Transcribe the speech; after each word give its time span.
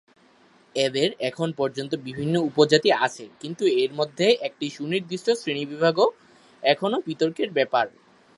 এদের 0.75 1.09
এখন 1.29 1.49
পর্যন্ত 1.57 1.91
বিভিন্ন 2.07 2.35
উপজাতি 2.49 2.89
আছে 3.05 3.25
কিন্তু 3.41 3.63
এর 3.81 3.91
মধ্যে 3.99 4.27
একটি 4.47 4.65
সুনির্দিষ্ট 4.69 5.27
শ্রেণীবিভাগ 5.41 5.97
এখনও 6.63 6.99
বিতর্কের 7.07 7.49
ব্যাপার। 7.57 7.85